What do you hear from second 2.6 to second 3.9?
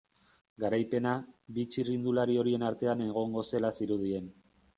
artean egongo zela